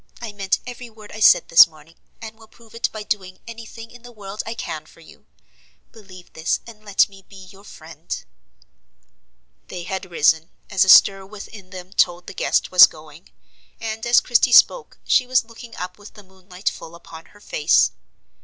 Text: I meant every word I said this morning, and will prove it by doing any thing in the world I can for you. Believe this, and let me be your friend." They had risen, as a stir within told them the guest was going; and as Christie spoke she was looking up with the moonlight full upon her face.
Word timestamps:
I 0.19 0.31
meant 0.31 0.57
every 0.65 0.89
word 0.89 1.11
I 1.11 1.19
said 1.19 1.47
this 1.49 1.67
morning, 1.67 1.93
and 2.23 2.35
will 2.35 2.47
prove 2.47 2.73
it 2.73 2.89
by 2.91 3.03
doing 3.03 3.37
any 3.47 3.67
thing 3.67 3.91
in 3.91 4.01
the 4.01 4.11
world 4.11 4.41
I 4.47 4.55
can 4.55 4.87
for 4.87 4.99
you. 4.99 5.27
Believe 5.91 6.33
this, 6.33 6.59
and 6.65 6.83
let 6.83 7.07
me 7.07 7.21
be 7.21 7.35
your 7.35 7.63
friend." 7.63 8.25
They 9.67 9.83
had 9.83 10.09
risen, 10.09 10.49
as 10.71 10.83
a 10.83 10.89
stir 10.89 11.23
within 11.27 11.93
told 11.93 12.23
them 12.25 12.25
the 12.25 12.33
guest 12.33 12.71
was 12.71 12.87
going; 12.87 13.29
and 13.79 14.03
as 14.07 14.21
Christie 14.21 14.51
spoke 14.51 14.97
she 15.03 15.27
was 15.27 15.45
looking 15.45 15.75
up 15.75 15.99
with 15.99 16.15
the 16.15 16.23
moonlight 16.23 16.67
full 16.69 16.95
upon 16.95 17.25
her 17.25 17.39
face. 17.39 17.91